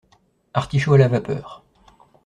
[0.55, 1.63] Artichauts à la vapeur